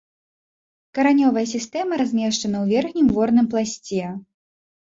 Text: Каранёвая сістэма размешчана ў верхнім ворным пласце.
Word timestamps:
Каранёвая 0.97 1.43
сістэма 1.53 1.93
размешчана 2.03 2.57
ў 2.63 2.75
верхнім 2.75 3.07
ворным 3.19 3.47
пласце. 3.53 4.03